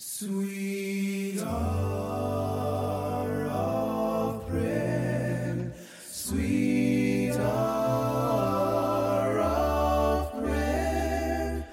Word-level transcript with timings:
Sweet 0.00 1.40
hour 1.40 3.46
of 3.46 4.46
prayer, 4.46 5.72
sweet 6.08 7.32
hour 7.32 9.40
of 9.40 10.32
prayer 10.40 11.66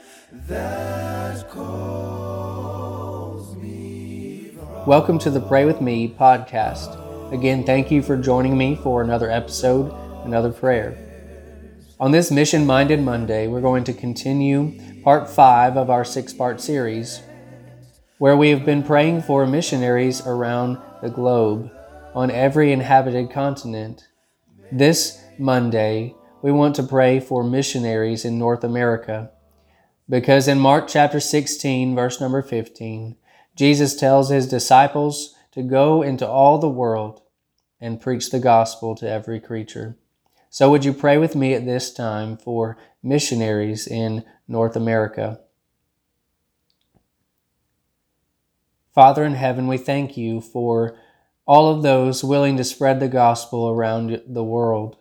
that 0.47 1.47
calls 1.51 3.55
me 3.57 4.57
Welcome 4.87 5.19
to 5.19 5.29
the 5.29 5.39
Pray 5.39 5.65
With 5.65 5.79
Me 5.79 6.07
podcast. 6.07 7.31
Again, 7.31 7.63
thank 7.63 7.91
you 7.91 8.01
for 8.01 8.17
joining 8.17 8.57
me 8.57 8.75
for 8.75 9.03
another 9.03 9.29
episode, 9.29 9.93
another 10.25 10.51
prayer. 10.51 10.97
On 11.99 12.09
this 12.09 12.31
Mission 12.31 12.65
Minded 12.65 13.01
Monday, 13.01 13.45
we're 13.45 13.61
going 13.61 13.83
to 13.83 13.93
continue 13.93 15.03
part 15.03 15.29
five 15.29 15.77
of 15.77 15.91
our 15.91 16.03
six 16.03 16.33
part 16.33 16.59
series, 16.59 17.21
where 18.17 18.37
we 18.37 18.49
have 18.49 18.65
been 18.65 18.81
praying 18.81 19.21
for 19.21 19.45
missionaries 19.45 20.25
around 20.25 20.77
the 21.01 21.09
globe 21.09 21.69
on 22.13 22.31
every 22.31 22.71
inhabited 22.71 23.29
continent. 23.29 24.07
This 24.71 25.21
Monday, 25.37 26.15
we 26.41 26.51
want 26.51 26.75
to 26.75 26.83
pray 26.83 27.19
for 27.19 27.43
missionaries 27.43 28.23
in 28.23 28.39
North 28.39 28.63
America. 28.63 29.31
Because 30.07 30.47
in 30.47 30.59
Mark 30.59 30.87
chapter 30.87 31.19
16, 31.19 31.93
verse 31.93 32.21
number 32.21 32.41
15, 32.41 33.17
Jesus 33.55 33.95
tells 33.95 34.29
his 34.29 34.47
disciples 34.47 35.35
to 35.51 35.63
go 35.63 36.01
into 36.01 36.27
all 36.27 36.57
the 36.57 36.69
world 36.69 37.21
and 37.81 37.99
preach 37.99 38.29
the 38.29 38.39
gospel 38.39 38.95
to 38.95 39.09
every 39.09 39.39
creature. 39.39 39.97
So, 40.49 40.69
would 40.69 40.85
you 40.85 40.93
pray 40.93 41.17
with 41.17 41.35
me 41.35 41.53
at 41.53 41.65
this 41.65 41.93
time 41.93 42.37
for 42.37 42.77
missionaries 43.03 43.87
in 43.87 44.23
North 44.47 44.77
America? 44.77 45.41
Father 48.95 49.25
in 49.25 49.33
heaven, 49.33 49.67
we 49.67 49.77
thank 49.77 50.15
you 50.15 50.39
for 50.39 50.95
all 51.45 51.69
of 51.69 51.83
those 51.83 52.23
willing 52.23 52.55
to 52.55 52.63
spread 52.63 53.01
the 53.01 53.09
gospel 53.09 53.69
around 53.69 54.21
the 54.25 54.43
world. 54.43 54.95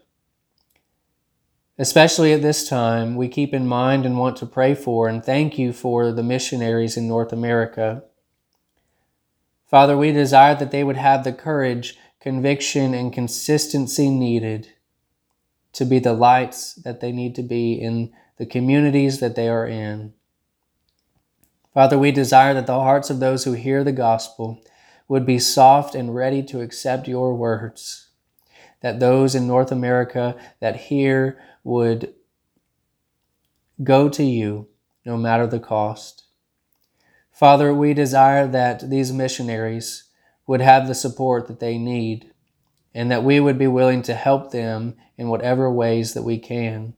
Especially 1.78 2.32
at 2.32 2.42
this 2.42 2.68
time, 2.68 3.14
we 3.14 3.28
keep 3.28 3.54
in 3.54 3.68
mind 3.68 4.04
and 4.04 4.18
want 4.18 4.36
to 4.38 4.46
pray 4.46 4.74
for 4.74 5.06
and 5.06 5.24
thank 5.24 5.58
you 5.58 5.72
for 5.72 6.10
the 6.10 6.24
missionaries 6.24 6.96
in 6.96 7.06
North 7.06 7.32
America. 7.32 8.02
Father, 9.64 9.96
we 9.96 10.10
desire 10.10 10.56
that 10.56 10.72
they 10.72 10.82
would 10.82 10.96
have 10.96 11.22
the 11.22 11.32
courage, 11.32 11.96
conviction, 12.20 12.94
and 12.94 13.12
consistency 13.12 14.10
needed 14.10 14.72
to 15.72 15.84
be 15.84 16.00
the 16.00 16.12
lights 16.12 16.74
that 16.74 17.00
they 17.00 17.12
need 17.12 17.36
to 17.36 17.42
be 17.44 17.74
in 17.74 18.12
the 18.38 18.46
communities 18.46 19.20
that 19.20 19.36
they 19.36 19.48
are 19.48 19.68
in. 19.68 20.14
Father, 21.74 21.98
we 21.98 22.12
desire 22.12 22.54
that 22.54 22.68
the 22.68 22.78
hearts 22.78 23.10
of 23.10 23.18
those 23.18 23.42
who 23.42 23.52
hear 23.52 23.82
the 23.82 23.90
gospel 23.92 24.62
would 25.08 25.26
be 25.26 25.40
soft 25.40 25.96
and 25.96 26.14
ready 26.14 26.40
to 26.44 26.60
accept 26.60 27.08
your 27.08 27.34
words. 27.34 28.10
That 28.80 29.00
those 29.00 29.34
in 29.34 29.48
North 29.48 29.72
America 29.72 30.36
that 30.60 30.76
hear 30.76 31.36
would 31.64 32.14
go 33.82 34.08
to 34.08 34.22
you 34.22 34.68
no 35.04 35.16
matter 35.16 35.48
the 35.48 35.58
cost. 35.58 36.22
Father, 37.32 37.74
we 37.74 37.92
desire 37.92 38.46
that 38.46 38.88
these 38.88 39.12
missionaries 39.12 40.04
would 40.46 40.60
have 40.60 40.86
the 40.86 40.94
support 40.94 41.48
that 41.48 41.58
they 41.58 41.76
need 41.76 42.30
and 42.94 43.10
that 43.10 43.24
we 43.24 43.40
would 43.40 43.58
be 43.58 43.66
willing 43.66 44.02
to 44.02 44.14
help 44.14 44.52
them 44.52 44.94
in 45.18 45.26
whatever 45.26 45.68
ways 45.68 46.14
that 46.14 46.22
we 46.22 46.38
can, 46.38 46.94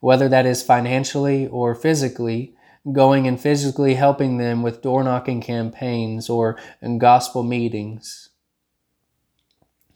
whether 0.00 0.26
that 0.30 0.46
is 0.46 0.62
financially 0.62 1.46
or 1.48 1.74
physically 1.74 2.55
going 2.92 3.26
and 3.26 3.40
physically 3.40 3.94
helping 3.94 4.38
them 4.38 4.62
with 4.62 4.82
door 4.82 5.02
knocking 5.02 5.40
campaigns 5.40 6.28
or 6.28 6.58
in 6.80 6.98
gospel 6.98 7.42
meetings. 7.42 8.30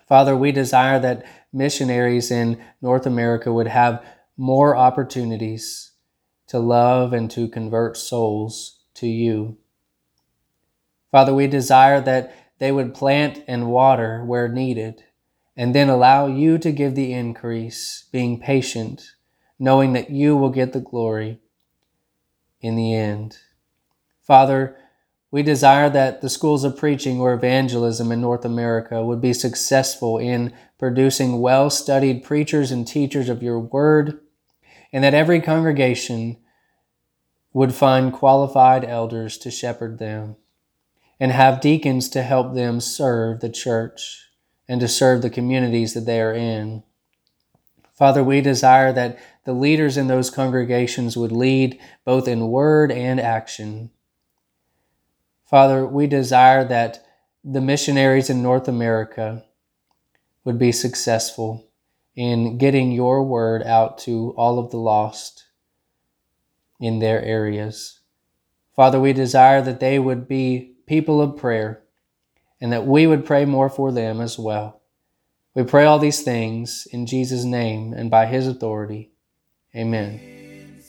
Father, 0.08 0.36
we 0.36 0.50
desire 0.50 0.98
that 0.98 1.24
missionaries 1.52 2.30
in 2.30 2.60
North 2.82 3.06
America 3.06 3.52
would 3.52 3.68
have 3.68 4.04
more 4.36 4.76
opportunities 4.76 5.92
to 6.48 6.58
love 6.58 7.12
and 7.12 7.30
to 7.30 7.46
convert 7.46 7.96
souls 7.96 8.80
to 8.94 9.06
you. 9.06 9.56
Father, 11.12 11.32
we 11.32 11.46
desire 11.46 12.00
that 12.00 12.34
they 12.58 12.72
would 12.72 12.94
plant 12.94 13.44
and 13.46 13.70
water 13.70 14.24
where 14.24 14.48
needed, 14.48 15.04
and 15.56 15.74
then 15.74 15.88
allow 15.88 16.26
you 16.26 16.58
to 16.58 16.72
give 16.72 16.94
the 16.94 17.12
increase, 17.12 18.06
being 18.12 18.40
patient, 18.40 19.14
knowing 19.58 19.92
that 19.92 20.10
you 20.10 20.36
will 20.36 20.50
get 20.50 20.72
the 20.72 20.80
glory 20.80 21.40
in 22.60 22.76
the 22.76 22.94
end. 22.94 23.38
Father, 24.22 24.76
we 25.30 25.42
desire 25.42 25.88
that 25.90 26.20
the 26.20 26.28
schools 26.28 26.64
of 26.64 26.76
preaching 26.76 27.20
or 27.20 27.32
evangelism 27.32 28.10
in 28.10 28.20
North 28.20 28.44
America 28.44 29.04
would 29.04 29.20
be 29.20 29.32
successful 29.32 30.18
in 30.18 30.52
producing 30.78 31.40
well 31.40 31.70
studied 31.70 32.24
preachers 32.24 32.70
and 32.70 32.86
teachers 32.86 33.28
of 33.28 33.42
your 33.42 33.58
word, 33.58 34.20
and 34.92 35.04
that 35.04 35.14
every 35.14 35.40
congregation 35.40 36.36
would 37.52 37.74
find 37.74 38.12
qualified 38.12 38.84
elders 38.84 39.38
to 39.38 39.50
shepherd 39.50 39.98
them, 39.98 40.36
and 41.18 41.32
have 41.32 41.60
deacons 41.60 42.08
to 42.08 42.22
help 42.22 42.54
them 42.54 42.80
serve 42.80 43.40
the 43.40 43.50
church 43.50 44.30
and 44.68 44.80
to 44.80 44.88
serve 44.88 45.22
the 45.22 45.30
communities 45.30 45.94
that 45.94 46.06
they 46.06 46.20
are 46.20 46.32
in. 46.32 46.82
Father, 47.92 48.24
we 48.24 48.40
desire 48.40 48.92
that 48.92 49.18
the 49.44 49.52
leaders 49.52 49.96
in 49.96 50.06
those 50.06 50.30
congregations 50.30 51.16
would 51.16 51.32
lead 51.32 51.78
both 52.04 52.28
in 52.28 52.48
word 52.48 52.92
and 52.92 53.18
action. 53.20 53.90
Father, 55.44 55.86
we 55.86 56.06
desire 56.06 56.64
that 56.64 57.04
the 57.42 57.60
missionaries 57.60 58.30
in 58.30 58.42
North 58.42 58.68
America 58.68 59.44
would 60.44 60.58
be 60.58 60.72
successful 60.72 61.66
in 62.14 62.58
getting 62.58 62.92
your 62.92 63.24
word 63.24 63.62
out 63.62 63.98
to 63.98 64.34
all 64.36 64.58
of 64.58 64.70
the 64.70 64.76
lost 64.76 65.46
in 66.78 66.98
their 66.98 67.22
areas. 67.22 68.00
Father, 68.76 69.00
we 69.00 69.12
desire 69.12 69.62
that 69.62 69.80
they 69.80 69.98
would 69.98 70.28
be 70.28 70.74
people 70.86 71.20
of 71.20 71.36
prayer 71.36 71.82
and 72.60 72.72
that 72.72 72.86
we 72.86 73.06
would 73.06 73.24
pray 73.24 73.44
more 73.44 73.68
for 73.68 73.92
them 73.92 74.20
as 74.20 74.38
well. 74.38 74.82
We 75.54 75.64
pray 75.64 75.84
all 75.84 75.98
these 75.98 76.22
things 76.22 76.86
in 76.92 77.06
Jesus' 77.06 77.44
name 77.44 77.92
and 77.92 78.10
by 78.10 78.26
his 78.26 78.46
authority. 78.46 79.09
Amen. 79.74 80.82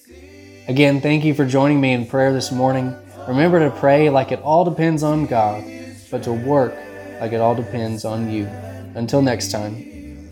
Again, 0.67 1.01
thank 1.01 1.23
you 1.23 1.35
for 1.35 1.45
joining 1.45 1.79
me 1.79 1.93
in 1.93 2.07
prayer 2.07 2.33
this 2.33 2.51
morning. 2.51 2.95
Remember 3.27 3.59
to 3.59 3.69
pray 3.75 4.09
like 4.09 4.31
it 4.31 4.41
all 4.41 4.65
depends 4.65 5.03
on 5.03 5.27
God, 5.27 5.63
but 6.09 6.23
to 6.23 6.33
work 6.33 6.73
like 7.19 7.31
it 7.31 7.41
all 7.41 7.53
depends 7.53 8.05
on 8.05 8.31
you. 8.31 8.45
Until 8.95 9.21
next 9.21 9.51
time. 9.51 10.31